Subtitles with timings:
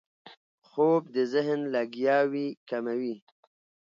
[0.67, 3.15] خوب د ذهن لګیاوي کموي